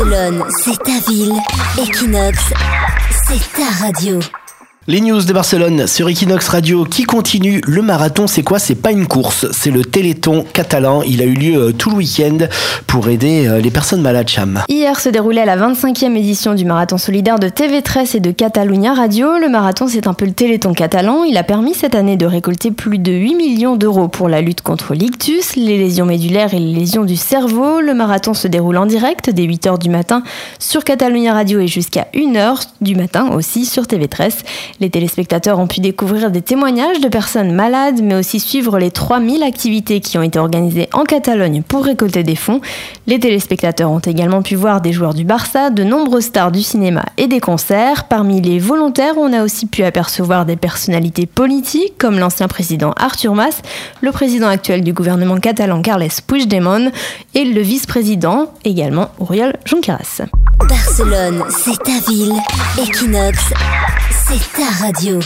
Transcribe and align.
Barcelone, 0.00 0.44
c'est 0.64 0.78
ta 0.82 1.10
ville. 1.10 1.34
Equinox, 1.78 2.38
c'est 3.28 3.52
ta 3.52 3.84
radio. 3.84 4.18
Les 4.86 5.02
news 5.02 5.22
de 5.22 5.32
Barcelone 5.34 5.86
sur 5.86 6.08
Equinox 6.08 6.48
Radio 6.48 6.84
qui 6.86 7.04
continue. 7.04 7.60
Le 7.66 7.82
marathon, 7.82 8.26
c'est 8.26 8.42
quoi? 8.42 8.58
C'est 8.58 8.74
pas 8.74 8.92
une 8.92 9.06
course, 9.06 9.46
c'est 9.52 9.70
le 9.70 9.84
Téléthon 9.84 10.46
catalan. 10.52 11.02
Il 11.02 11.20
a 11.20 11.26
eu 11.26 11.34
lieu 11.34 11.56
euh, 11.56 11.72
tout 11.72 11.90
le 11.90 11.96
week-end 11.96 12.38
pour 12.86 13.08
aider 13.08 13.46
euh, 13.46 13.60
les 13.60 13.70
personnes 13.70 14.00
malades, 14.00 14.28
Cham. 14.28 14.64
Hier 14.68 14.98
se 14.98 15.10
déroulait 15.10 15.44
la 15.44 15.58
25e 15.58 16.16
édition 16.16 16.54
du 16.54 16.64
marathon 16.64 16.96
solidaire 16.96 17.38
de 17.38 17.48
TV13 17.48 18.16
et 18.16 18.20
de 18.20 18.30
Catalunya 18.30 18.94
Radio. 18.94 19.38
Le 19.38 19.50
marathon, 19.50 19.86
c'est 19.86 20.06
un 20.06 20.14
peu 20.14 20.24
le 20.24 20.32
Téléthon 20.32 20.72
catalan. 20.72 21.24
Il 21.24 21.36
a 21.36 21.44
permis 21.44 21.74
cette 21.74 21.94
année 21.94 22.16
de 22.16 22.24
récolter 22.24 22.70
plus 22.70 22.98
de 22.98 23.12
8 23.12 23.34
millions 23.34 23.76
d'euros 23.76 24.08
pour 24.08 24.30
la 24.30 24.40
lutte 24.40 24.62
contre 24.62 24.94
l'ictus, 24.94 25.49
les 25.56 25.78
lésions 25.78 26.06
médulaires 26.06 26.54
et 26.54 26.58
les 26.58 26.72
lésions 26.72 27.04
du 27.04 27.16
cerveau. 27.16 27.80
Le 27.80 27.94
marathon 27.94 28.34
se 28.34 28.48
déroule 28.48 28.76
en 28.76 28.86
direct 28.86 29.30
dès 29.30 29.46
8h 29.46 29.78
du 29.78 29.88
matin 29.88 30.22
sur 30.58 30.84
Catalunya 30.84 31.32
Radio 31.32 31.60
et 31.60 31.66
jusqu'à 31.66 32.06
1h 32.14 32.66
du 32.80 32.94
matin 32.94 33.30
aussi 33.30 33.64
sur 33.64 33.84
TV13. 33.84 34.40
Les 34.80 34.90
téléspectateurs 34.90 35.58
ont 35.58 35.66
pu 35.66 35.80
découvrir 35.80 36.30
des 36.30 36.42
témoignages 36.42 37.00
de 37.00 37.08
personnes 37.08 37.52
malades, 37.52 38.00
mais 38.02 38.14
aussi 38.14 38.40
suivre 38.40 38.78
les 38.78 38.90
3000 38.90 39.42
activités 39.42 40.00
qui 40.00 40.18
ont 40.18 40.22
été 40.22 40.38
organisées 40.38 40.88
en 40.92 41.04
Catalogne 41.04 41.62
pour 41.62 41.84
récolter 41.84 42.22
des 42.22 42.36
fonds. 42.36 42.60
Les 43.06 43.18
téléspectateurs 43.18 43.90
ont 43.90 43.98
également 43.98 44.42
pu 44.42 44.54
voir 44.54 44.80
des 44.80 44.92
joueurs 44.92 45.14
du 45.14 45.24
Barça, 45.24 45.70
de 45.70 45.84
nombreuses 45.84 46.24
stars 46.24 46.52
du 46.52 46.62
cinéma 46.62 47.04
et 47.16 47.26
des 47.26 47.40
concerts. 47.40 48.04
Parmi 48.04 48.40
les 48.40 48.58
volontaires, 48.58 49.14
on 49.16 49.32
a 49.32 49.42
aussi 49.42 49.66
pu 49.66 49.82
apercevoir 49.82 50.46
des 50.46 50.56
personnalités 50.56 51.26
politiques 51.26 51.94
comme 51.98 52.18
l'ancien 52.18 52.48
président 52.48 52.92
Artur 52.92 53.34
Mas, 53.34 53.62
le 54.00 54.12
président 54.12 54.48
actuel 54.48 54.82
du 54.82 54.92
gouvernement 54.92 55.39
catalan 55.40 55.82
Carles 55.82 56.08
Puigdemont 56.26 56.90
et 57.34 57.44
le 57.44 57.60
vice-président 57.60 58.52
également 58.64 59.10
Oriol 59.18 59.54
Junqueras. 59.64 60.22
Barcelone, 60.68 61.44
c'est 61.48 61.82
ta 61.82 62.10
ville. 62.10 62.34
Equinox, 62.78 63.38
c'est 64.28 64.60
ta 64.60 64.84
radio. 64.84 65.18